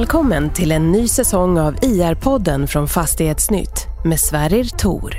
[0.00, 5.16] Välkommen till en ny säsong av IR-podden från Fastighetsnytt med Sverrir Tor.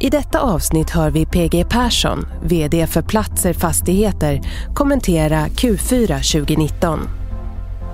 [0.00, 4.40] I detta avsnitt hör vi PG Persson, VD för Platser Fastigheter,
[4.74, 7.00] kommentera Q4 2019.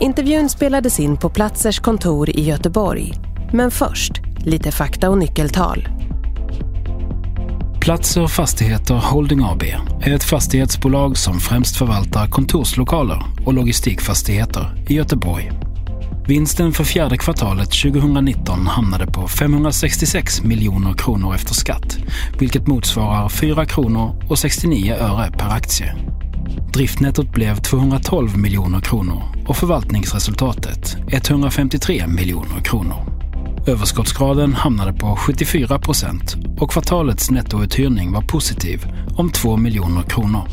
[0.00, 3.12] Intervjun spelades in på Platzers kontor i Göteborg.
[3.52, 5.88] Men först, lite fakta och nyckeltal.
[7.80, 9.62] Platser Fastigheter Holding AB
[10.00, 15.52] är ett fastighetsbolag som främst förvaltar kontorslokaler och logistikfastigheter i Göteborg.
[16.26, 21.98] Vinsten för fjärde kvartalet 2019 hamnade på 566 miljoner kronor efter skatt,
[22.38, 25.94] vilket motsvarar 4 kronor och 69 öre per aktie.
[26.72, 33.14] Driftnettot blev 212 miljoner kronor och förvaltningsresultatet 153 miljoner kronor.
[33.66, 38.86] Överskottsgraden hamnade på 74 procent och kvartalets nettouthyrning var positiv
[39.16, 40.48] om 2 miljoner kronor.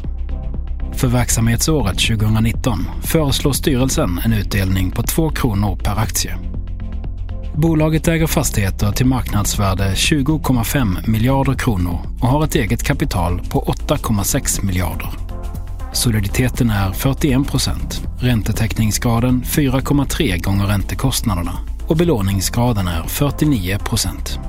[0.96, 6.38] För verksamhetsåret 2019 föreslår styrelsen en utdelning på 2 kronor per aktie.
[7.56, 14.66] Bolaget äger fastigheter till marknadsvärde 20,5 miljarder kronor och har ett eget kapital på 8,6
[14.66, 15.10] miljarder.
[15.94, 24.40] Soliditeten är 41 procent, räntetäckningsgraden 4,3 gånger räntekostnaderna och belåningsgraden är 49 procent.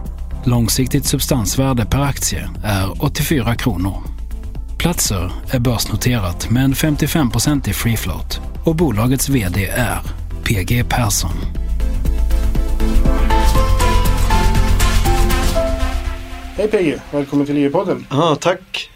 [0.45, 4.12] Långsiktigt substansvärde per aktie är 84 kronor.
[4.83, 9.99] Platser är börsnoterat med en 55% i free float och bolagets VD är
[10.45, 11.31] PG Persson.
[16.57, 18.07] Hej PG, välkommen till IE-podden.
[18.11, 18.91] Ja, tack.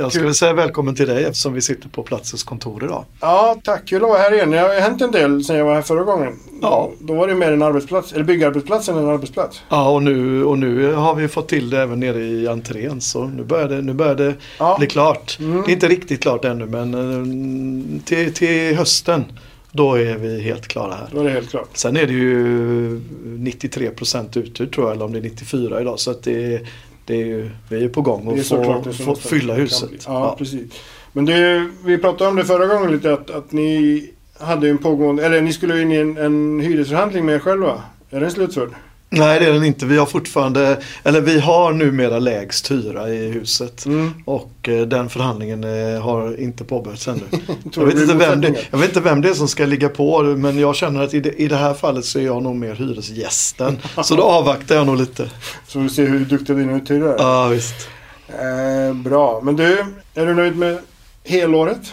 [0.00, 3.04] Jag skulle säga välkommen till dig eftersom vi sitter på Platsers kontor idag.
[3.20, 3.86] Ja, tack.
[3.88, 4.50] Kul att vara här igen.
[4.50, 6.38] Det har hänt en del sedan jag var här förra gången.
[6.62, 6.90] Ja.
[7.00, 9.62] Då var det mer en arbetsplats, eller byggarbetsplats än en arbetsplats.
[9.68, 13.24] Ja, och nu, och nu har vi fått till det även nere i entrén så
[13.24, 14.76] nu börjar det, nu börjar det Ja.
[14.78, 15.36] bli klart.
[15.40, 15.62] Mm.
[15.66, 19.24] Det är inte riktigt klart ännu men eh, till, till hösten
[19.72, 21.08] då är vi helt klara här.
[21.12, 21.68] Då är det helt klart.
[21.74, 25.98] Sen är det ju 93% uthyrt tror jag, eller om det är 94 idag.
[26.00, 26.60] Så att det,
[27.08, 29.88] det är ju, vi är ju på gång att få, få fylla huset.
[29.88, 29.98] bli.
[30.06, 30.72] Ja, precis.
[31.12, 35.26] Men det, vi pratade om det förra gången lite att, att ni hade en pågående,
[35.26, 37.82] eller ni skulle in i en, en hyresförhandling med er själva.
[38.10, 38.70] Är den slutförd?
[39.10, 39.86] Nej det är den inte.
[39.86, 43.86] Vi har fortfarande, eller vi har numera lägst hyra i huset.
[43.86, 44.12] Mm.
[44.24, 47.20] Och eh, den förhandlingen eh, har inte påbörjats ännu.
[47.74, 50.22] jag, vet inte vem det, jag vet inte vem det är som ska ligga på
[50.22, 52.74] men jag känner att i det, i det här fallet så är jag nog mer
[52.74, 53.78] hyresgästen.
[54.02, 55.30] så då avvaktar jag nog lite.
[55.66, 57.18] Så vi ser hur duktiga dina uthyrare är.
[57.18, 57.88] Ja visst.
[58.28, 59.40] Eh, bra.
[59.42, 60.78] Men du, är du nöjd med
[61.24, 61.92] helåret?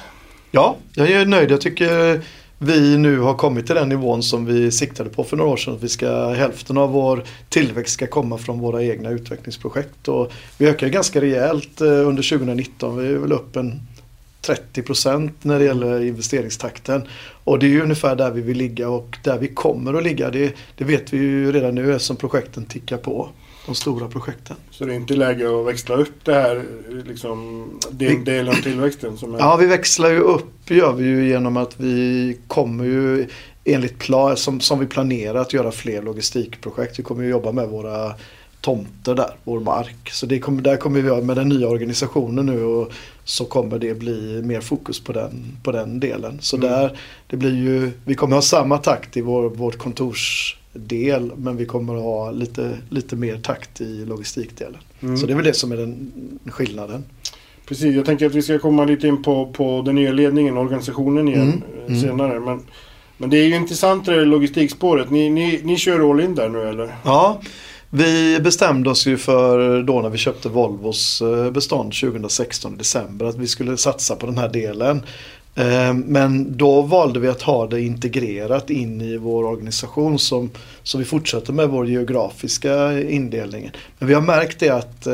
[0.52, 1.52] Ja, jag är nöjd.
[1.52, 2.22] Jag tycker
[2.60, 5.74] vi nu har kommit till den nivån som vi siktade på för några år sedan.
[5.74, 10.08] Att vi ska, hälften av vår tillväxt ska komma från våra egna utvecklingsprojekt.
[10.08, 12.98] Och vi ökar ganska rejält eh, under 2019.
[12.98, 13.82] Vi är väl upp en
[14.42, 17.02] 30 procent när det gäller investeringstakten.
[17.44, 20.30] Och det är ju ungefär där vi vill ligga och där vi kommer att ligga.
[20.30, 23.30] Det, det vet vi ju redan nu eftersom projekten tickar på.
[23.66, 24.56] De stora projekten.
[24.72, 26.64] Så det är inte läge att växla upp det här,
[27.06, 29.40] liksom, del, delen av tillväxten som är...
[29.40, 33.28] Ja, vi växlar ju upp gör vi ju genom att vi kommer ju
[33.64, 37.00] enligt plan, som, som vi planerar att göra fler logistikprojekt.
[37.00, 38.14] Vi kommer ju jobba med våra
[38.62, 40.10] tomter där, vår mark.
[40.12, 42.92] Så det kommer, där kommer vi med den nya organisationen nu och
[43.24, 46.38] så kommer det bli mer fokus på den, på den delen.
[46.42, 46.70] Så Mm.
[46.70, 49.78] där, det blir ju, vi kommer ha samma takt i vår, vårt
[50.76, 54.80] kontorsdel men vi kommer ha lite, lite mer takt i logistikdelen.
[55.02, 55.18] Mm.
[55.18, 56.12] Så det är väl det som är den
[56.46, 57.04] skillnaden.
[57.66, 61.28] Precis, jag tänker att vi ska komma lite in på, på den nya ledningen, organisationen
[61.28, 62.02] igen Mm, eh, mm.
[62.02, 62.40] senare.
[62.40, 62.62] Men,
[63.18, 65.10] men det är ju intressant det där logistikspåret.
[65.10, 66.96] Ni, ni, ni kör all in där nu eller?
[67.04, 67.42] Ja,
[67.90, 73.26] vi bestämde oss ju för då när vi köpte Volvos eh, bestånd 2016 i december
[73.26, 75.02] att vi skulle satsa på den här delen.
[75.56, 80.50] Eh, Men då valde vi att ha det integrerat in i vår organisation som,
[80.84, 83.72] så vi fortsätter med vår geografiska indelning.
[84.00, 85.14] Men vi har märkt det att eh,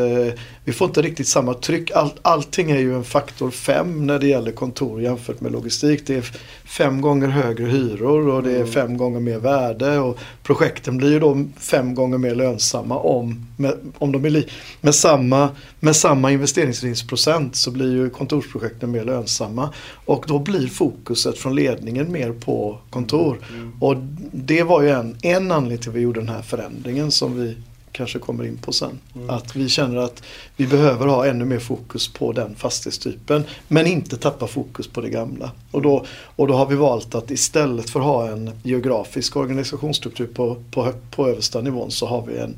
[0.66, 1.92] vi får inte riktigt samma tryck.
[1.92, 6.08] All, allting är ju en faktor 5 när det gäller kontor jämfört med logistik.
[6.08, 6.32] Det är
[6.66, 8.68] fem gånger högre hyror och det är Mm.
[8.72, 13.78] fem gånger mer värde och projekten blir ju då fem gånger mer lönsamma om, med,
[13.98, 14.46] om de är
[14.82, 15.50] med, samma,
[15.80, 19.70] med samma investeringsvinstprocent så blir ju kontorsprojekten mer lönsamma
[20.06, 23.38] och då blir fokuset från ledningen mer på kontor.
[23.54, 23.74] Mm.
[23.80, 23.96] Och
[24.32, 27.56] det var ju en, en anledning till att vi gjorde den här förändringen som vi
[27.92, 29.00] kanske kommer in på sen.
[29.16, 29.30] Mm.
[29.30, 30.24] Att vi känner att
[30.56, 35.10] vi behöver ha ännu mer fokus på den fastighetstypen men inte tappa fokus på det
[35.10, 35.52] gamla.
[35.72, 36.06] Och då,
[36.36, 40.94] och då har vi valt att istället för att ha en geografisk organisationsstruktur på, på,
[41.12, 42.56] på översta nivån så har vi en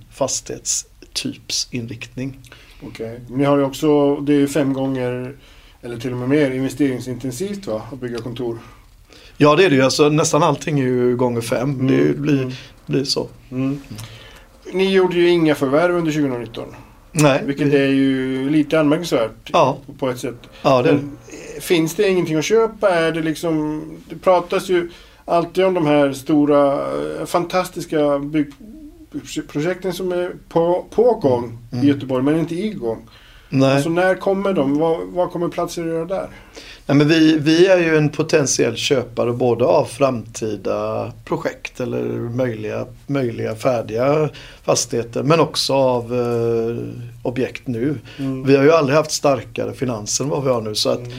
[1.13, 2.39] fastighetstypsinriktning.
[2.87, 3.19] Okej.
[3.29, 5.35] Ni har ju också, det är ju fem gånger
[5.81, 7.81] eller till och med mer investeringsintensivt va?
[7.91, 8.59] Att bygga kontor.
[9.37, 9.81] Ja det är det ju.
[9.81, 11.69] Alltså, nästan allting är ju gånger fem.
[11.79, 11.87] Mm.
[11.87, 12.51] Det blir, Mm.
[12.85, 13.27] blir så.
[13.51, 13.79] Mm.
[14.73, 16.75] Ni gjorde ju inga förvärv under 2019.
[17.11, 17.41] Nej.
[17.45, 19.77] Vilket är ju lite anmärkningsvärt Ja.
[19.99, 20.35] på ett sätt.
[20.61, 20.95] Ja, det det.
[20.95, 21.17] Men,
[21.61, 22.89] finns det ingenting att köpa?
[22.89, 23.83] Är det liksom...
[24.09, 24.89] Det pratas ju
[25.25, 26.73] alltid om de här stora,
[27.19, 28.17] eh, fantastiska
[29.13, 31.85] byggprojekten som är på, på gång Mm.
[31.85, 33.09] i Göteborg, men inte igång.
[33.49, 33.75] Nej.
[33.75, 34.77] Alltså när kommer de?
[34.79, 36.27] Vad, vad kommer platser att göra där?
[36.85, 42.85] Nej, men vi, vi är ju en potentiell köpare både av framtida projekt eller möjliga,
[43.07, 44.29] möjliga färdiga
[44.63, 46.77] fastigheter men också av eh,
[47.23, 47.95] objekt nu.
[48.19, 48.43] Mm.
[48.43, 51.11] Vi har ju aldrig haft starkare finanser än vad vi har nu så att Mm.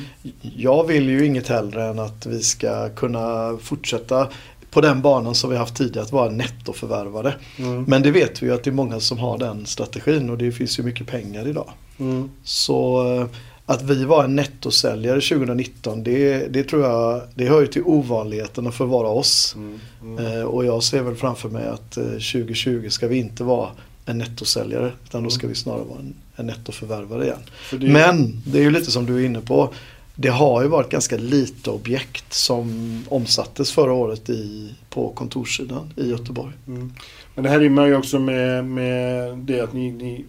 [0.56, 4.28] jag vill ju inget hellre än att vi ska kunna fortsätta
[4.74, 7.34] på den banan som vi haft tidigare att vara nettoförvärvare.
[7.58, 7.84] Mm.
[7.84, 10.52] Men det vet vi ju att det är många som har den strategin och det
[10.52, 11.70] finns ju mycket pengar idag.
[11.98, 12.30] Mm.
[12.44, 13.26] Så eh,
[13.66, 18.72] att vi var en nettosäljare 2019 det, det tror jag det hör ju till ovanligheterna
[18.72, 19.54] för att vara oss.
[19.56, 19.80] Mm.
[20.02, 20.26] Mm.
[20.38, 23.68] Eh, och jag ser väl framför mig att eh, 2020 ska vi inte vara
[24.06, 27.38] en nettosäljare utan då ska vi snarare vara en, en nettoförvärvare igen.
[27.70, 29.70] Det- Men det är ju lite som du är inne på.
[30.16, 36.10] Det har ju varit ganska lite objekt som omsattes förra året i, på kontorssidan i
[36.10, 36.52] Göteborg.
[36.66, 36.92] Mm.
[37.34, 40.24] Men det här rimmar ju också med, med det att ni, ni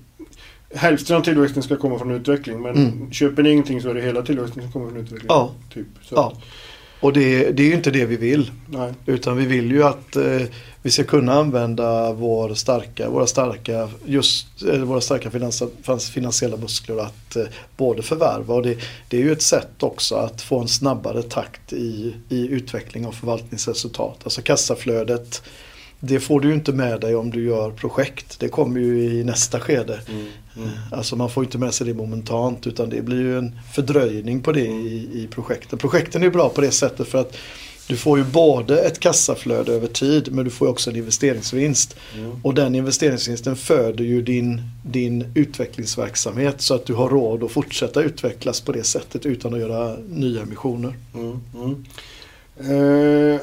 [0.76, 3.12] Hälften av tillväxten ska komma från utveckling men Mm.
[3.12, 5.28] köper ni ingenting så är det hela tillväxten som kommer från utveckling.
[5.30, 5.52] Ja.
[5.74, 5.88] Typ.
[6.02, 6.34] Så Ja.
[7.06, 8.52] Och det, det är ju inte det vi vill.
[8.68, 8.94] nej.
[9.06, 10.42] Utan vi vill ju att eh,
[10.82, 15.32] vi ska kunna använda vår starka, våra starka, just, eh, våra starka
[16.00, 17.44] finansiella muskler att eh,
[17.78, 21.74] både förvärva och det, det är ju ett sätt också att få en snabbare takt
[21.74, 24.18] i, i utveckling av förvaltningsresultat.
[24.24, 25.42] Alltså kassaflödet,
[26.08, 28.40] det får du inte med dig om du gör projekt.
[28.40, 30.00] Det kommer ju i nästa skede.
[30.10, 30.28] Mm.
[30.58, 30.70] Mm.
[30.92, 34.52] Alltså man får inte med sig det momentant utan det blir ju en fördröjning på
[34.52, 35.80] det i, i projekten.
[35.80, 37.38] Projekten är bra på det sättet för att
[37.88, 41.96] du får ju både ett kassaflöde över tid men du får också en investeringsvinst.
[42.16, 42.32] Mm.
[42.44, 48.02] Och den investeringsvinsten föder ju din, din utvecklingsverksamhet så att du har råd att fortsätta
[48.02, 50.94] utvecklas på det sättet utan att göra nya emissioner.
[51.14, 51.40] Mm.
[51.56, 51.86] Mm.
[52.60, 53.42] Eh,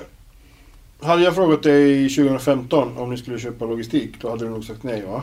[1.02, 4.82] hade jag frågat dig 2015 om ni skulle köpa logistik då hade du nog sagt
[4.82, 5.22] nej va?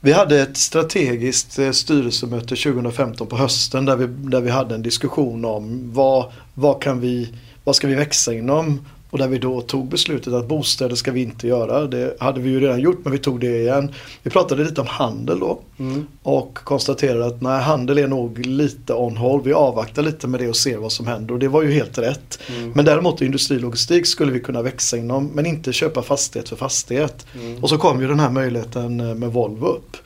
[0.00, 4.82] Vi hade ett strategiskt eh, styrelsemöte 2015 på hösten där vi, där vi hade en
[4.82, 7.34] diskussion om vad, vad, kan vi,
[7.64, 8.80] vad ska vi växa inom
[9.14, 11.86] och där vi då tog beslutet att bostäder ska vi inte göra.
[11.86, 13.92] Det hade vi ju redan gjort men vi tog det igen.
[14.22, 16.06] Vi pratade lite om handel då Mm.
[16.22, 19.44] och konstaterade att nej, handel är nog lite on hold.
[19.44, 21.98] Vi avvaktar lite med det och ser vad som händer och det var ju helt
[21.98, 22.38] rätt.
[22.56, 22.72] Mm.
[22.74, 27.26] Men däremot industrilogistik skulle vi kunna växa inom men inte köpa fastighet för fastighet.
[27.40, 27.62] Mm.
[27.62, 29.96] Och så kom ju den här möjligheten eh, med Volvo upp.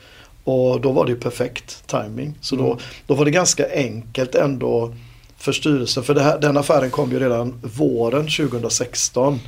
[0.43, 2.33] Och då var det ju perfekt timing.
[2.41, 2.77] Så då, Mm.
[3.07, 4.93] då var det ganska enkelt ändå
[5.39, 6.03] för styrelsen.
[6.03, 9.39] För här, den affären kom ju redan våren 2016.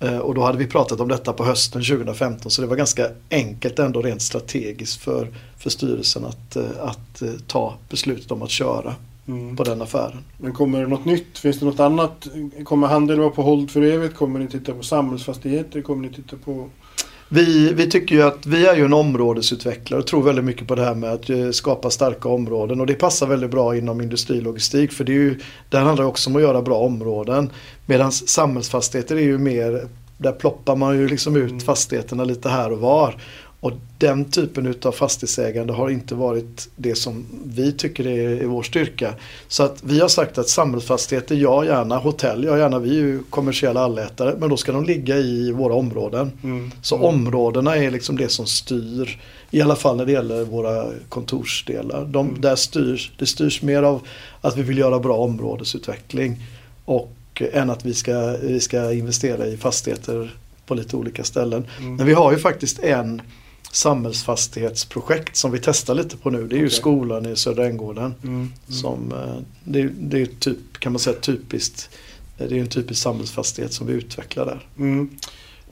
[0.00, 3.08] Eh, Och då hade vi pratat om detta på hösten 2015 så det var ganska
[3.30, 5.28] enkelt ändå rent strategiskt för,
[5.58, 8.94] för styrelsen att, eh, att eh, ta beslutet om att köra
[9.28, 9.56] Mm.
[9.56, 10.18] på den affären.
[10.38, 11.38] Men kommer det något nytt?
[11.38, 12.26] Finns det något annat?
[12.64, 14.14] Kommer handel vara på hold för evigt?
[14.16, 15.82] Kommer ni titta på samhällsfastigheter?
[15.82, 16.68] Kommer ni titta på...
[17.32, 20.74] Vi, vi tycker ju att vi är ju en områdesutvecklare och tror väldigt mycket på
[20.74, 24.92] det här med att eh, skapa starka områden och det passar väldigt bra inom industrilogistik
[24.92, 27.50] för det, är ju, det handlar också om att göra bra områden.
[27.86, 31.60] Medan samhällsfastigheter är ju mer, där ploppar man ju liksom ut Mm.
[31.60, 33.16] fastigheterna lite här och var.
[33.60, 38.62] Och den typen utav fastighetsägande har inte varit det som vi tycker är, är vår
[38.62, 39.14] styrka.
[39.48, 43.22] Så att vi har sagt att samhällsfastigheter, ja gärna, hotell, ja gärna, vi är ju
[43.30, 46.32] kommersiella allätare, men då ska de ligga i våra områden.
[46.42, 46.70] Mm.
[46.82, 52.04] Så områdena är liksom det som styr, i alla fall när det gäller våra kontorsdelar.
[52.04, 52.40] De, Mm.
[52.40, 54.00] där styrs, det styrs mer av
[54.40, 56.36] att vi vill göra bra områdesutveckling
[56.84, 57.12] och
[57.52, 60.34] än att vi ska, vi ska investera i fastigheter
[60.66, 61.66] på lite olika ställen.
[61.78, 61.96] Mm.
[61.96, 63.22] Men vi har ju faktiskt en
[63.72, 66.46] samhällsfastighetsprojekt som vi testar lite på nu.
[66.48, 66.76] Det är ju Okej.
[66.76, 68.14] skolan i Södra Änggården.
[68.22, 68.34] Mm.
[68.34, 68.50] Mm.
[68.68, 71.90] Som, eh, det, det är typ, kan man säga typiskt,
[72.38, 74.66] eh, det är en typisk samhällsfastighet som vi utvecklar där.
[74.78, 75.10] Mm.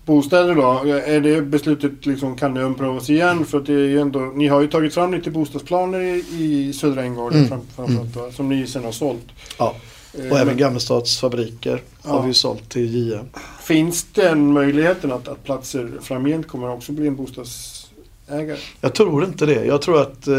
[0.04, 0.82] Bostäder då?
[1.06, 3.44] Är det beslutet liksom, kan det omprövas igen?
[3.46, 6.72] För att det är ju ändå, ni har ju tagit fram lite bostadsplaner i, i
[6.72, 7.48] Södra Änggården Mm.
[7.48, 8.32] fram, framförallt va?
[8.32, 9.26] Som ni sen har sålt.
[9.58, 9.74] Ja.
[10.14, 12.10] Eh, Och även men Gammelstads fabriker Ja.
[12.10, 13.24] har vi ju sålt till JM.
[13.62, 17.87] Finns den möjligheten att, att platser framgent kommer också bli en bostadsägare?
[18.80, 19.64] Jag tror inte det.
[19.64, 20.34] Jag tror att eh,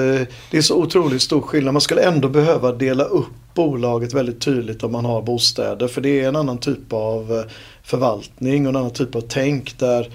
[0.52, 1.74] det är så otroligt stor skillnad.
[1.74, 5.88] Man skulle ändå behöva dela upp bolaget väldigt tydligt om man har bostäder.
[5.88, 7.52] För det är en annan typ av eh,
[7.84, 10.10] förvaltning och en annan typ av tänk där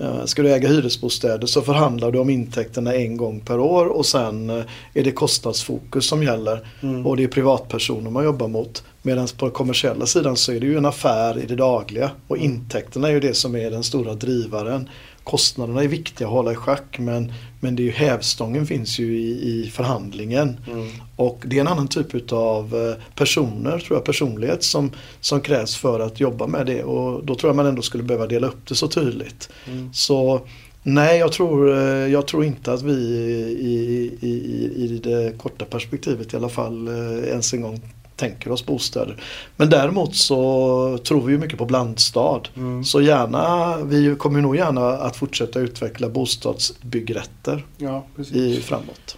[0.00, 4.06] Eh, Ska du äga hyresbostäder så förhandlar du om intäkterna en gång per år och
[4.06, 6.66] sen eh, är det kostnadsfokus som gäller.
[6.82, 7.06] Mm.
[7.06, 8.82] Och det är privatpersoner man jobbar mot.
[9.02, 12.10] Medan på den kommersiella sidan så är det ju en affär i det dagliga.
[12.28, 12.50] Och Mm.
[12.50, 14.88] intäkterna är ju det som är den stora drivaren.
[15.28, 19.18] Kostnaderna är viktiga att hålla i schack men, men det är ju hävstången finns ju
[19.18, 20.56] i, i förhandlingen.
[20.70, 20.88] Mm.
[21.16, 26.00] Och det är en annan typ av personer, tror jag, personlighet som, som krävs för
[26.00, 26.82] att jobba med det.
[26.82, 29.48] Och då tror jag man ändå skulle behöva dela upp det så tydligt.
[29.66, 29.90] Mm.
[29.92, 30.40] Så
[30.82, 35.64] nej, jag tror, eh, jag tror inte att vi i, i, i, i det korta
[35.64, 37.80] perspektivet i alla fall eh, ens en gång
[38.18, 39.16] tänker oss bostäder.
[39.56, 42.40] Men däremot så tror vi ju mycket på blandstad.
[42.56, 42.84] Mm.
[42.84, 49.16] Så gärna, vi kommer nog gärna att fortsätta utveckla bostadsbyggrätter Ja, i, framåt.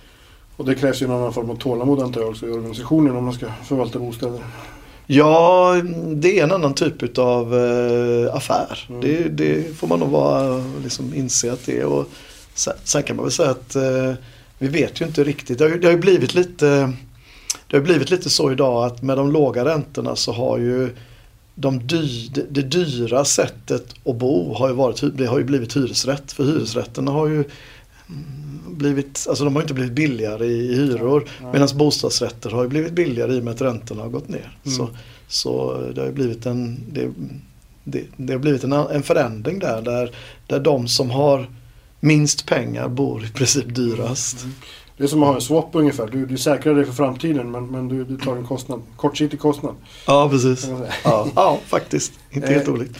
[0.57, 3.35] Och det krävs ju annan form av tålamod antar jag också i organisationen om man
[3.35, 4.40] ska förvalta bostäder.
[5.07, 5.75] Ja,
[6.07, 8.87] det är en annan typ av eh, affär.
[8.88, 9.00] Mm.
[9.00, 11.85] Det, det får man nog vara, liksom, inse att det är.
[11.85, 12.07] Och
[12.54, 14.12] sen, sen kan man väl säga att eh,
[14.59, 15.59] vi vet ju inte riktigt.
[15.59, 16.92] Det har, ju- det har ju blivit lite
[17.70, 20.90] det har blivit lite så idag att med de låga räntorna så har ju
[21.54, 25.76] de dy, det, det dyra sättet att bo har ju, varit, det har ju blivit
[25.76, 26.32] hyresrätt.
[26.32, 27.46] För hyresrätterna har ju mm,
[28.66, 31.28] blivit, alltså de har inte blivit billigare i, i hyror.
[31.52, 34.58] Medan bostadsrätter har ju blivit billigare i och med att räntorna har gått ner.
[34.64, 34.76] Mm.
[34.76, 34.88] Så,
[35.28, 37.10] så det har ju blivit en, det,
[37.84, 40.10] det, det har blivit en, en förändring där, där.
[40.46, 41.46] Där de som har
[42.00, 44.46] minst pengar bor i princip dyrast.
[45.00, 46.07] Det är som att ha en swap ungefär.
[46.12, 49.75] Du, du säkrar dig för framtiden men, men du, du tar en kostnad, kortsiktig kostnad.
[50.07, 50.69] Ja, precis.
[51.04, 52.12] Ja, ja faktiskt.
[52.30, 52.97] Inte helt Eh, olikt.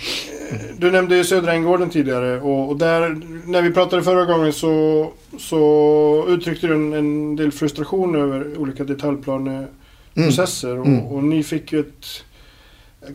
[0.78, 5.07] Du nämnde ju Södra Änggården tidigare och, och där, när vi pratade förra gången så,
[5.38, 11.07] så uttryckte du en, en del frustration över olika detaljplaneprocesser och, Mm.
[11.07, 12.07] och ni fick ju ett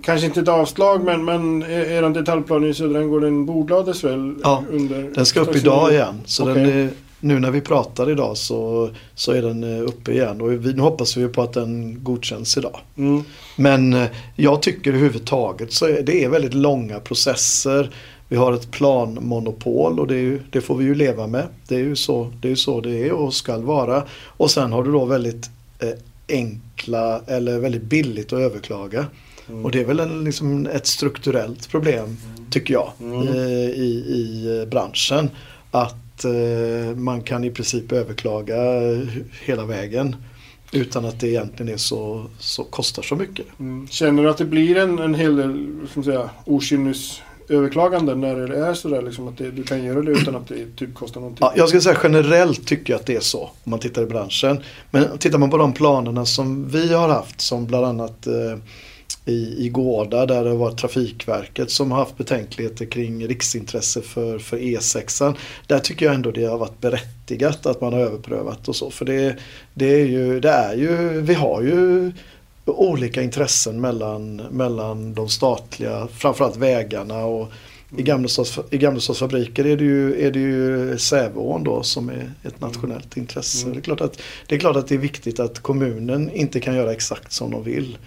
[0.03, 4.63] Kanske inte ett avslag men, men er er detaljplan i Södra Änggården bordlades väl Ja,
[4.71, 5.11] under...
[5.15, 6.21] Den ska upp idag igen.
[6.25, 6.63] Så Okej.
[6.63, 10.41] den är, nu när vi pratar idag så, så är den eh, uppe igen.
[10.41, 12.79] Och vi, nu hoppas vi på att den godkänns idag.
[12.97, 13.23] Mm.
[13.55, 17.89] Men eh, jag tycker överhuvudtaget så är det är väldigt långa processer.
[18.27, 21.47] Vi har ett planmonopol och det, ju, det får vi ju leva med.
[21.67, 24.03] Det är ju så det är, så det är och ska vara.
[24.25, 25.89] Och sen har du då väldigt eh,
[26.29, 29.05] enkla eller väldigt billigt att överklaga.
[29.49, 29.65] Mm.
[29.65, 32.17] Och det är väl en, liksom ett strukturellt problem
[32.51, 33.27] tycker jag Mm.
[33.27, 35.29] eh, i, i branschen.
[35.71, 35.95] Att
[36.25, 38.55] eh, man kan i princip överklaga
[39.45, 40.15] hela vägen
[40.71, 43.45] utan att det egentligen är så, så kostar så mycket.
[43.59, 43.87] Mm.
[43.87, 45.77] Känner du att det blir en, en hel del
[46.45, 50.75] okynnesöverklaganden när det är sådär liksom att det, du kan göra det utan att det
[50.75, 51.47] typ kostar någonting?
[51.47, 54.05] Ja, jag ska säga generellt tycker jag att det är så om man tittar i
[54.05, 54.59] branschen.
[54.91, 58.33] Men tittar man på de planerna som vi har haft som bland annat eh,
[59.25, 64.57] i, i Gårda där det var Trafikverket som har haft betänkligheter kring riksintresse för, för
[64.57, 65.35] E6.
[65.67, 68.91] Där tycker jag ändå det har varit berättigat att man har överprövat och så.
[68.91, 69.35] För det,
[69.73, 72.11] det är ju, det är ju, vi har ju
[72.65, 77.51] olika intressen mellan, mellan de statliga, framförallt vägarna och
[77.97, 82.31] i Gamlestads, i Gamlestads fabriker är det ju, är det ju Säveån då som är
[82.43, 83.65] ett nationellt intresse.
[83.65, 83.73] Mm.
[83.73, 86.75] Det, är klart att, det är klart att det är viktigt att kommunen inte kan
[86.75, 87.97] göra exakt som de vill.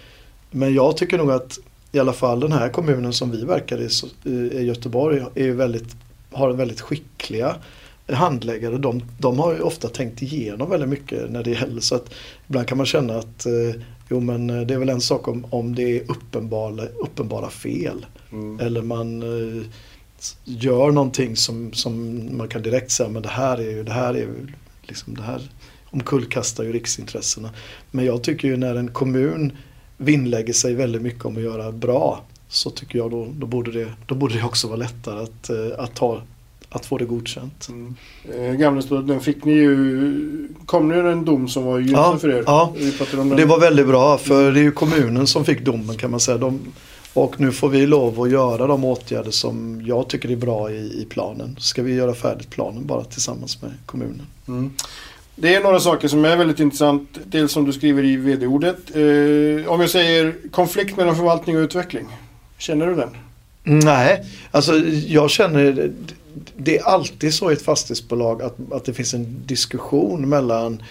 [0.50, 1.58] Men jag tycker nog att
[1.92, 5.96] i alla fall den här kommunen som vi verkar i, i Göteborg är väldigt,
[6.32, 7.56] har väldigt skickliga
[8.06, 8.78] handläggare.
[8.78, 12.14] De, de har ju ofta tänkt igenom väldigt mycket när det gäller så att
[12.46, 15.46] ibland kan man känna att eh, jo men eh, det är väl en sak om,
[15.50, 18.06] om det är uppenbara, uppenbara fel.
[18.32, 18.60] Mm.
[18.60, 19.62] Eller man eh,
[20.44, 24.14] gör någonting som, som man kan direkt säga men det här är ju, det här
[24.14, 24.46] är ju
[24.82, 25.50] liksom det här
[25.90, 27.50] omkullkastar ju riksintressena.
[27.90, 29.52] Men jag tycker ju när en kommun
[29.98, 33.92] vinnlägger sig väldigt mycket om att göra bra så tycker jag då, då, borde, det,
[34.06, 36.22] då borde det också vara lättare att, eh, att, ta,
[36.68, 37.68] att få det godkänt.
[37.68, 37.94] Mm.
[38.34, 40.48] Eh, Gamlestad, den fick ni ju...
[40.66, 42.44] Kom det en dom som var gynnsam Ja, för er?
[42.46, 42.72] ja.
[43.36, 46.38] Det var väldigt bra för det är ju kommunen som fick domen kan man säga.
[46.38, 46.60] De,
[47.14, 51.02] och nu får vi lov att göra de åtgärder som jag tycker är bra i,
[51.02, 51.56] i planen.
[51.58, 54.26] Ska vi göra färdigt planen bara tillsammans med kommunen.
[54.48, 54.70] Mm.
[55.40, 57.18] Det är några saker som är väldigt intressant.
[57.24, 58.76] Dels som du skriver i vd-ordet.
[58.94, 62.06] Eh, om jag säger konflikt mellan förvaltning och utveckling.
[62.58, 63.10] Känner du den?
[63.62, 64.76] Nej, alltså
[65.06, 65.90] jag känner
[66.56, 70.82] det är alltid så i ett fastighetsbolag att, att det finns en diskussion mellan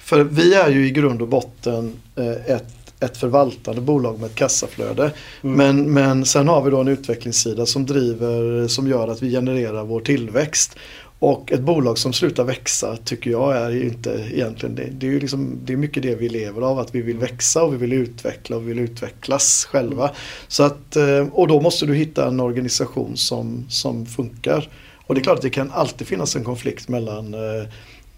[0.00, 4.34] för vi är ju i grund och botten eh, ett, ett förvaltande bolag med ett
[4.34, 5.12] kassaflöde.
[5.42, 5.56] Mm.
[5.56, 9.84] Men, men sen har vi då en utvecklingssida som driver, som gör att vi genererar
[9.84, 10.76] vår tillväxt.
[11.18, 14.88] Och ett bolag som slutar växa tycker jag är inte egentligen det.
[14.92, 17.62] Det är ju liksom, det är mycket det vi lever av, att vi vill växa
[17.62, 20.10] och vi vill utveckla och vi vill utvecklas själva.
[20.48, 24.68] Så att, eh, och då måste du hitta en organisation som, som funkar.
[25.06, 27.68] Och det är klart att det kan alltid finnas en konflikt mellan eh,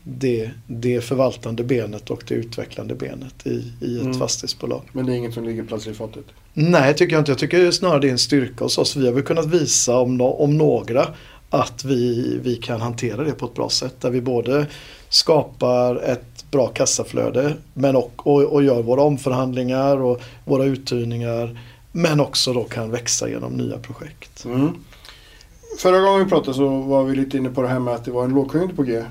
[0.08, 4.18] det, det förvaltande benet och det utvecklande benet i, i ett Mm.
[4.18, 4.82] fastighetsbolag.
[4.92, 6.24] Men det är inget som ligger plötsligt i fatet.
[6.52, 7.30] Nej, tycker jag inte.
[7.30, 8.96] Jag tycker snarare det är en styrka hos oss.
[8.96, 11.08] Vi har väl kunnat visa om, no- om några
[11.50, 14.00] att vi, vi kan hantera det på ett bra sätt.
[14.00, 14.66] Där vi både
[15.08, 21.58] skapar ett bra kassaflöde men och, och, och gör våra omförhandlingar och våra uthyrningar.
[21.92, 24.44] Men också då kan växa genom nya projekt.
[24.44, 24.68] Mm.
[25.78, 28.10] Förra gången vi pratade så var vi lite inne på det här med att det
[28.10, 29.02] var en lågkonjunktur på G.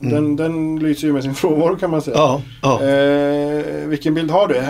[0.00, 0.36] Den, Mm.
[0.36, 2.16] den lyser ju med sin frånvaro kan man säga.
[2.16, 2.82] Ja, ja.
[2.82, 4.60] Eh, vilken bild har du?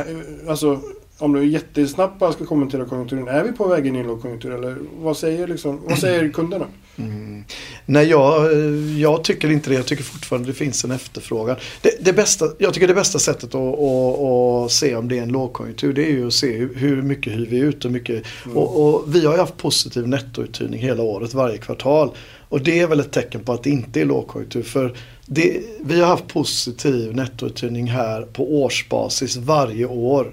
[0.51, 0.81] Alltså,
[1.19, 3.29] om du jättesnabbt bara ska kommentera konjunkturen.
[3.29, 6.67] Är vi på väg in i en lågkonjunktur eller vad säger, liksom, vad säger kunderna?
[6.97, 7.45] Mm.
[7.87, 8.53] Nej, jag,
[8.99, 9.77] jag tycker inte det.
[9.77, 11.57] Jag tycker fortfarande det finns en efterfrågan.
[11.83, 15.23] Det, det bästa, jag tycker det bästa sättet att, att, att se om det är
[15.23, 18.25] en lågkonjunktur det är ju att se hur, hur mycket hyr vi ut och mycket.
[18.45, 18.57] Mm.
[18.57, 22.11] Och, och vi har ju haft positiv nettouthyrning hela året, varje kvartal.
[22.49, 24.63] Och det är väl ett tecken på att det inte är lågkonjunktur.
[24.63, 24.95] För
[25.33, 30.33] det, vi har haft positiv nettouthyrning här på årsbasis varje år.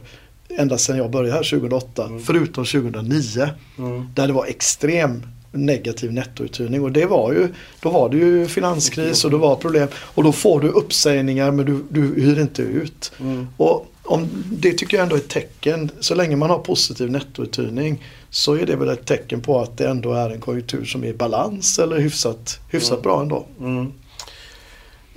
[0.49, 2.05] Ända sedan jag började här 2008.
[2.05, 2.19] Mm.
[2.19, 3.49] Förutom 2009.
[3.77, 4.07] Mm.
[4.15, 7.47] Där det var extrem negativ nettouthyrning och det var ju,
[7.79, 11.65] då var det ju finanskris och det var problem och då får du uppsägningar men
[11.65, 13.11] du, du hyr inte ut.
[13.19, 13.47] Mm.
[13.57, 18.03] Och om, det tycker jag ändå är ett tecken, så länge man har positiv nettouthyrning
[18.29, 21.07] så är det väl ett tecken på att det ändå är en konjunktur som är
[21.07, 23.03] i balans eller hyfsat, hyfsat Mm.
[23.03, 23.45] bra ändå.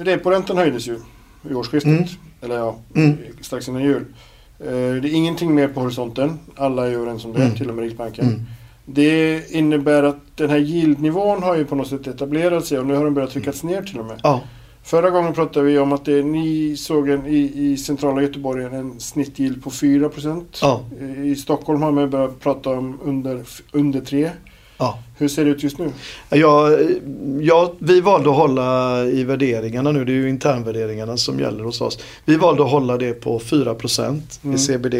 [0.05, 0.99] Reporäntan höjdes ju
[1.51, 1.91] i årsskiftet.
[1.93, 2.05] Mm.
[2.41, 3.17] Eller ja, Mm.
[3.41, 4.05] strax innan jul.
[4.59, 6.39] Eh, det är ingenting mer på horisonten.
[6.57, 7.55] Alla är överens om det, Mm.
[7.57, 8.25] till och med Riksbanken.
[8.27, 8.41] Mm.
[8.85, 12.95] Det innebär att den här yieldnivån har ju på något sätt etablerat sig och nu
[12.95, 14.21] har den börjat tryckas ner till och med.
[14.23, 14.41] Ja,
[14.83, 19.01] Förra gången pratade vi om att det, ni såg en, i, i centrala Göteborg en
[19.01, 20.45] snittyield på 4%.
[20.63, 20.85] ja,
[21.25, 23.41] I Stockholm har man börjat prata om under,
[23.73, 24.31] under 3.
[24.81, 24.99] Ja.
[25.19, 25.91] Hur ser det ut just nu?
[26.29, 26.71] Ja,
[27.41, 31.81] ja, vi valde att hålla i värderingarna nu, det är ju internvärderingarna som gäller hos
[31.81, 31.99] oss.
[32.25, 34.57] Vi valde att hålla det på 4% Mm.
[34.57, 34.95] i CBD.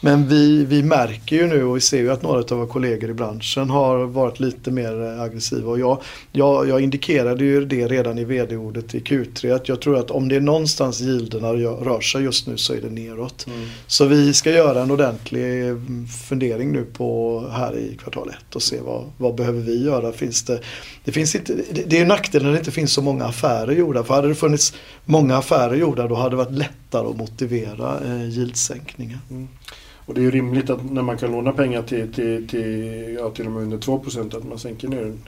[0.00, 3.10] Men vi, vi märker ju nu och vi ser ju att några av våra kollegor
[3.10, 5.70] i branschen har varit lite mer aggressiva.
[5.70, 5.98] Och jag,
[6.32, 10.28] jag, jag indikerade ju det redan i vd-ordet i Q3 att jag tror att om
[10.28, 13.46] det är någonstans yielderna rör rör sig just nu så är det neråt.
[13.86, 18.62] Så vi ska göra en ordentlig mm, fundering nu på här i kvartal 1 och
[18.62, 20.12] se vad, vad behöver vi göra.
[20.12, 20.60] Finns det,
[21.04, 23.72] det, finns inte, det, det är ju nackdelen när det inte finns så många affärer
[23.72, 24.04] gjorda.
[24.04, 28.28] För hade det funnits många affärer gjorda då hade det varit lättare att motivera eh,
[28.28, 29.18] yield-sänkningar.
[29.30, 29.48] Mm.
[30.06, 33.30] Och det är ju rimligt att när man kan låna pengar till, till, till, ja,
[33.30, 35.20] till och med under 2% att man sänker ner den.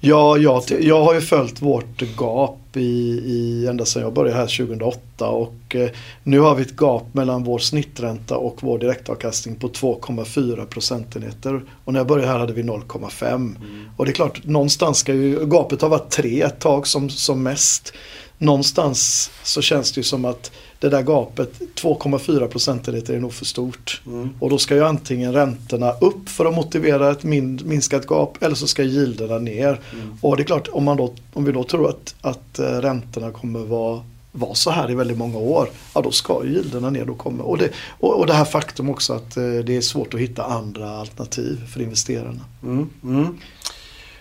[0.00, 2.80] Ja, jag, jag har ju följt vårt gap i,
[3.24, 5.90] i, ända sedan jag började här 2008 och eh,
[6.22, 11.62] nu har vi ett gap mellan vår snittränta och vår direktavkastning på 2,4 procentenheter.
[11.84, 13.54] Och när jag började här hade vi 0,5.
[13.96, 17.42] Och det är klart, någonstans ska ju, gapet har varit 3 ett tag som, som
[17.42, 17.92] mest.
[18.38, 23.44] Någonstans så känns det ju som att det där gapet, 2,4 procentenheter är nog för
[23.44, 24.02] stort.
[24.06, 24.30] Mm.
[24.38, 28.54] Och då ska ju antingen räntorna upp för att motivera ett min, minskat gap eller
[28.54, 29.80] så ska yielderna ner.
[29.92, 30.18] Mm.
[30.20, 33.30] Och det är klart, om, man då, om vi då tror att, att eh, räntorna
[33.30, 37.04] kommer vara, vara så här i väldigt många år, ja då ska ju yielderna ner.
[37.04, 40.14] Då kommer, och, det, och, och det här faktum också att eh, det är svårt
[40.14, 42.44] att hitta andra alternativ för investerarna.
[42.62, 42.90] Mm.
[43.02, 43.38] Mm.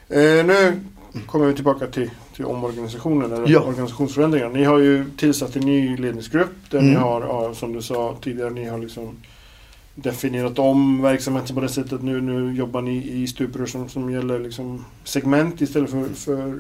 [0.10, 0.80] Eh, nu
[1.26, 3.60] kommer vi tillbaka till, till omorganisationen, eller Ja.
[3.60, 4.50] organisationsförändringar.
[4.50, 7.02] Ni har ju tillsatt en ny ledningsgrupp där ni Mm.
[7.02, 9.16] har, ja, som du sa tidigare, ni har liksom
[9.96, 12.02] definierat om verksamheten på det sättet.
[12.04, 16.60] Nu, nu jobbar ni i stuprör som, som gäller liksom segment istället för, för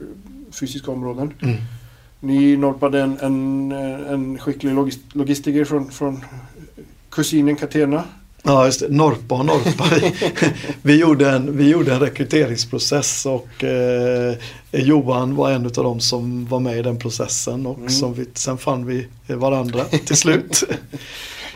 [0.51, 1.33] fysiska områden.
[2.19, 3.71] Ni norpade en, en,
[4.09, 6.23] en skicklig logist, logistiker från, från
[7.09, 8.03] kusinen Catena.
[8.43, 8.88] Ja, just det.
[8.89, 9.86] Norpa och Norpa.
[10.82, 14.36] Vi, gjorde en, vi gjorde en rekryteringsprocess och eh,
[14.71, 17.89] Johan var en av dem som var med i den processen och Mm.
[17.89, 20.63] som vi, sen fann vi varandra till slut.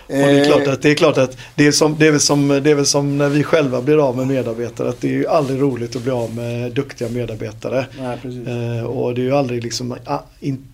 [0.08, 2.20] Och det är klart att det är, klart att det är, som, det, är väl
[2.20, 4.90] som, det är väl som när vi själva blir av med medarbetare.
[4.90, 7.86] Att det är ju aldrig roligt att bli av med duktiga medarbetare.
[8.00, 8.78] Nej.
[8.80, 9.96] Eh, och det är ju aldrig liksom,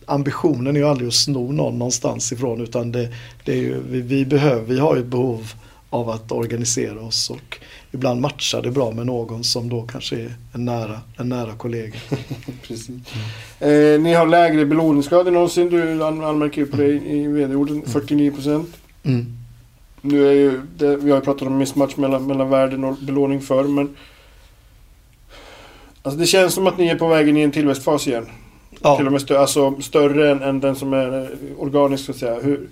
[0.05, 2.61] ambitionen är ju aldrig att sno någon någonstans ifrån.
[2.61, 3.09] Utan det,
[3.45, 5.53] det är ju, vi, vi, behöver, vi har ju ett behov
[5.89, 7.29] av att organisera oss.
[7.29, 7.57] Och
[7.91, 11.99] ibland matchar det bra med någon som då kanske är en nära, en nära kollega.
[12.67, 12.89] Precis.
[13.59, 15.69] Eh, ni har lägre belåningsgrad än någonsin.
[15.69, 17.81] Du an- anmärker ju på det i vd-orden.
[17.85, 18.69] 49 procent.
[19.03, 19.25] Mm.
[20.01, 23.41] Nu är ju det, vi har ju pratat om mismatch mellan, mellan värden och belåning
[23.41, 23.95] förr men
[26.01, 28.25] Alltså det känns som att ni är på väg in i en tillväxtfas igen.
[28.81, 28.97] Ja.
[28.97, 32.17] Till och med stö, alltså större än, än den som är eh, organisk så att
[32.17, 32.39] säga.
[32.39, 32.67] Hur,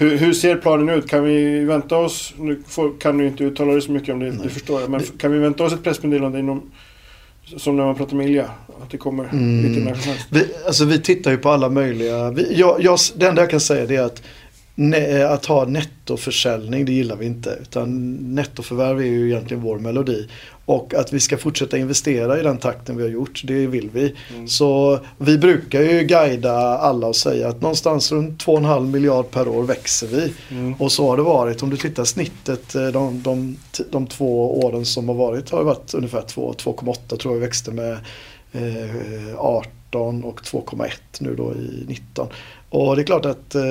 [0.00, 1.08] hur, hur ser planen ut?
[1.10, 4.26] Kan vi vänta oss, nu får, kan du inte uttala dig så mycket om det,
[4.30, 4.38] Nej.
[4.42, 6.62] det förstår jag, men kan vi vänta oss ett pressmeddelande inom
[7.56, 8.50] Som när man pratar med Ilja.
[8.82, 9.68] Att det kommer Mm.
[9.68, 10.26] lite när som helst.
[10.30, 12.30] Vi, alltså vi tittar ju på alla möjliga.
[12.30, 14.22] Vi, jag, jag, det enda jag kan säga det är att
[15.28, 17.58] att ha nettoförsäljning det gillar vi inte.
[17.62, 20.28] Utan nettoförvärv är ju egentligen vår melodi.
[20.64, 24.14] Och att vi ska fortsätta investera i den takten vi har gjort, det vill vi.
[24.34, 24.48] Mm.
[24.48, 29.62] Så vi brukar ju guida alla och säga att någonstans runt 2,5 miljard per år
[29.62, 30.32] växer vi.
[30.50, 30.74] Mm.
[30.74, 31.62] Och så har det varit.
[31.62, 33.56] Om du tittar snittet eh, de, de,
[33.90, 37.46] de två åren som har varit har det varit ungefär 2, 2,8 tror jag vi
[37.46, 37.92] växte med
[38.52, 42.28] eh, 18 och 2,1 nu då i 19.
[42.70, 43.62] Och det är klart att eh,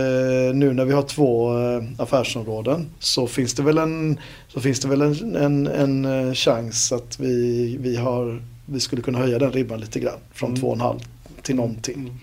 [0.54, 4.88] nu när vi har två eh, affärsområden så finns det väl en, så finns det
[4.88, 9.52] väl en, en, en eh, chans att vi, vi, har, vi skulle kunna höja den
[9.52, 10.20] ribban lite grann.
[10.34, 10.62] Från Mm.
[10.62, 11.00] 2,5
[11.42, 11.96] till någonting.
[11.96, 12.14] Mm.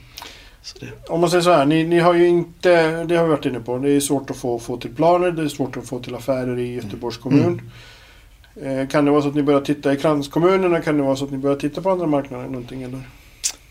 [0.63, 3.31] Så det, Om man säger så här, ni, ni har ju inte, det har vi
[3.31, 5.87] varit inne på, det är svårt att få, få till planer, det är svårt att
[5.89, 7.61] få till affärer i Göteborgs kommun.
[8.63, 10.81] Eh, kan det vara så att ni börjar titta i kranskommunerna?
[10.81, 13.01] Kan det vara så att ni börjar titta på andra marknader någonting eller?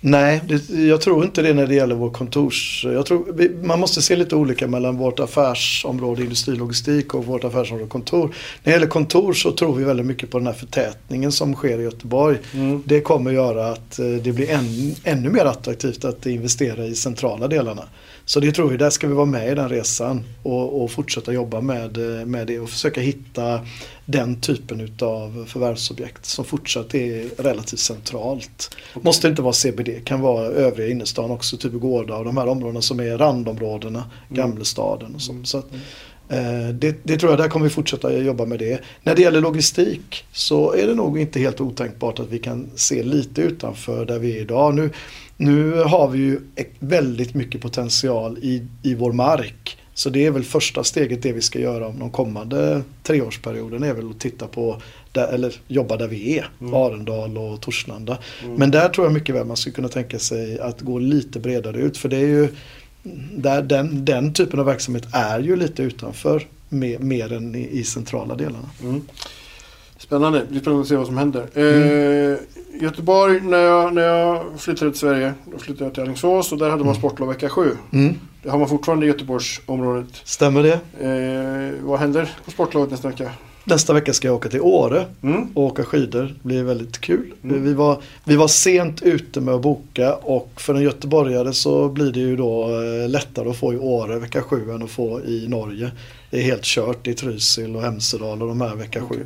[0.08, 2.86] Nej, det, jag tror inte det när det gäller vår kontors...
[2.86, 8.28] Jag tror, man måste se lite olika mellan vårt affärsområde industrilogistik och vårt affärsområde kontor.
[8.28, 8.34] När
[8.64, 11.84] det gäller kontor så tror vi väldigt mycket på den här förtätningen som sker i
[11.84, 12.38] Göteborg.
[12.54, 12.84] Mm.
[12.86, 17.48] Det kommer göra att eh, det blir än, ännu mer attraktivt att investera i centrala
[17.48, 17.84] delarna.
[18.26, 21.34] Så det tror vi, där ska vi vara med i den resan och, och fortsätta
[21.34, 23.66] jobba med, eh, med det och försöka hitta
[24.06, 28.76] den typen utav förvärvsobjekt som fortsatt är relativt centralt.
[28.94, 32.82] Måste inte vara CBD, kan vara övriga innerstan också, typ Gårda och de här områdena
[32.82, 35.36] som är randområdena, Gamlestaden och så.
[35.44, 35.80] så att, eh,
[36.74, 38.82] det, det tror jag, där kommer vi fortsätta jobba med det.
[39.04, 43.04] När det gäller logistik så är det nog inte helt otänkbart att vi kan se
[43.04, 44.76] lite utanför där vi är idag.
[44.76, 44.90] Nu,
[45.38, 46.40] nu har vi ju
[46.80, 49.78] väldigt mycket potential i, i vår mark.
[49.94, 53.94] Så det är väl första steget det vi ska göra om de kommande treårsperioden är
[53.94, 56.74] väl att titta på, där, eller jobba där vi är, Mm.
[56.74, 58.18] Arendal och Torslanda.
[58.44, 58.56] Mm.
[58.56, 61.78] Men där tror jag mycket väl man skulle kunna tänka sig att gå lite bredare
[61.78, 62.48] ut för det är ju
[63.36, 67.84] där, den, den typen av verksamhet är ju lite utanför mer, mer än i, i
[67.84, 68.70] centrala delarna.
[68.84, 69.02] Mm.
[69.98, 71.48] Spännande, det blir spännande att se vad som händer.
[71.56, 72.34] Mm.
[72.34, 72.38] Eh,
[72.82, 76.66] Göteborg, när jag, när jag flyttade till Sverige, då flyttade jag till Alingsås och där
[76.70, 77.00] hade man Mm.
[77.00, 77.72] sportlov vecka sju.
[77.94, 78.16] Mm.
[78.44, 80.08] Det har man fortfarande i Göteborgsområdet.
[80.24, 80.74] Stämmer det?
[81.00, 83.32] Eh, vad händer på sportlovet nästa vecka?
[83.68, 85.48] Nästa vecka ska jag åka till Åre Mm.
[85.54, 86.22] och åka skidor.
[86.24, 87.34] Det blir väldigt kul.
[87.44, 87.64] Mm.
[87.64, 92.12] Vi, var, vi var sent ute med att boka och för en göteborgare så blir
[92.12, 95.48] det ju då eh, lättare att få i Åre vecka 7 än att få i
[95.48, 95.92] Norge.
[96.32, 99.06] Det är helt kört i Trysil och Hemsedal och de här vecka 7.
[99.06, 99.20] Okej.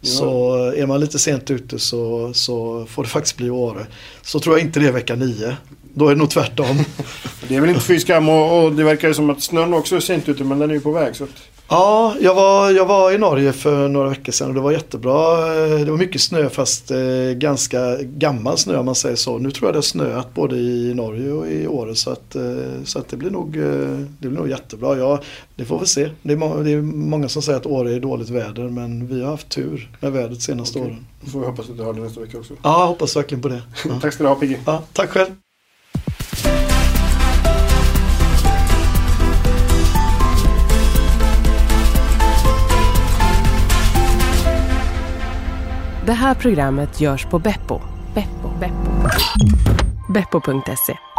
[0.00, 0.08] Ja.
[0.08, 3.86] Så eh, är man lite sent ute så, så får det faktiskt bli Åre.
[4.22, 5.56] Så tror jag inte det är vecka 9.
[5.94, 6.76] Då är det nog tvärtom.
[7.48, 9.96] Det är väl inte fy skam och, och det verkar ju som att snön också
[9.96, 11.16] är sent ute men den är ju på väg.
[11.16, 11.30] Så att,
[11.68, 15.38] Ja, jag var, jag var i Norge för några veckor sedan och det var jättebra.
[15.56, 16.98] Eh, Det var mycket snö fast eh,
[17.34, 19.38] ganska gammal snö om man säger så.
[19.38, 22.42] Nu tror jag det har snöat både i Norge och i Åre så att, eh,
[22.84, 23.52] så att det, blir nog,
[24.18, 24.98] det blir nog jättebra.
[24.98, 25.20] Ja,
[25.56, 26.10] det får vi se.
[26.22, 29.22] Det är, må, det är många som säger att Åre är dåligt väder men vi
[29.22, 30.90] har haft tur med vädret senaste Okej.
[30.90, 31.06] åren.
[31.24, 32.54] då får vi hoppas att du har det nästa vecka också.
[32.62, 33.62] Ja, jag hoppas verkligen på det.
[33.88, 33.98] Ja.
[34.02, 34.56] Tack ska du ha Piggy.
[34.66, 35.30] Ja, tack själv.
[46.06, 47.80] Det här programmet görs på Beppo.
[48.14, 48.48] Beppo.
[48.60, 49.08] Beppo.
[50.12, 51.15] Beppo.se